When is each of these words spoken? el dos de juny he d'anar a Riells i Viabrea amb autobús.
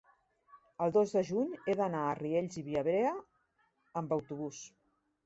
el 0.85 0.93
dos 0.95 1.11
de 1.17 1.21
juny 1.27 1.51
he 1.57 1.75
d'anar 1.79 1.99
a 2.05 2.15
Riells 2.21 2.57
i 2.63 2.63
Viabrea 2.71 3.13
amb 4.03 4.17
autobús. 4.19 4.65